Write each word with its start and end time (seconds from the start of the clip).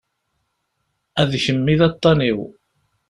A 1.21 1.23
d 1.29 1.31
kemm 1.43 1.65
i 1.73 1.75
d 1.79 1.81
aṭṭan-iw. 1.89 2.39